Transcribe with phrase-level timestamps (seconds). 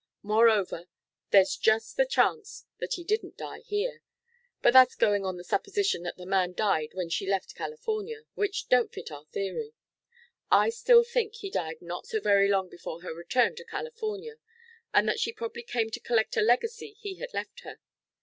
[0.23, 0.87] Moreover,
[1.29, 4.01] there's just the chance that he didn't die here.
[4.63, 8.67] But that's going on the supposition that the man died when she left California, which
[8.67, 9.75] don't fit our theory.
[10.49, 14.37] I still think he died not so very long before her return to California,
[14.91, 17.77] and that she probably came to collect a legacy he had left her.